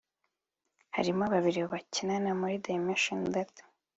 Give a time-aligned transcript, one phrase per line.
[0.95, 3.61] harimo babiri bakinana muri Dimension Data